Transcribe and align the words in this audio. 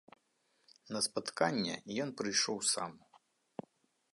На 0.95 0.99
спатканне 1.07 1.75
ён 2.07 2.15
прыйшоў 2.23 2.57
сам. 2.73 2.91